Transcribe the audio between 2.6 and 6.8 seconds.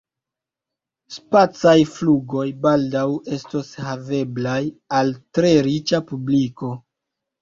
baldaŭ estos haveblaj al tre riĉa publiko.